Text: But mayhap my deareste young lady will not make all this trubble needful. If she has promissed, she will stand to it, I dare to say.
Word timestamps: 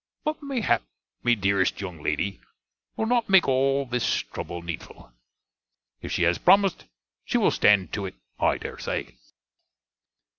But 0.23 0.41
mayhap 0.41 0.81
my 1.21 1.35
deareste 1.35 1.79
young 1.79 2.01
lady 2.01 2.39
will 2.97 3.05
not 3.05 3.29
make 3.29 3.47
all 3.47 3.85
this 3.85 4.23
trubble 4.23 4.63
needful. 4.63 5.11
If 6.01 6.11
she 6.11 6.23
has 6.23 6.39
promissed, 6.39 6.85
she 7.23 7.37
will 7.37 7.51
stand 7.51 7.93
to 7.93 8.07
it, 8.07 8.15
I 8.39 8.57
dare 8.57 8.77
to 8.77 8.81
say. 8.81 9.17